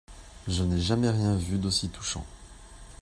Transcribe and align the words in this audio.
Je 0.47 0.63
n'ai 0.63 0.81
jamais 0.81 1.11
rien 1.11 1.35
vu 1.35 1.59
d'aussi 1.59 1.87
touchant. 1.89 2.25